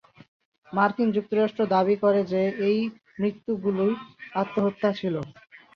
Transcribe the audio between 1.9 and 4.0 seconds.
করে যে এই মৃত্যুগুলি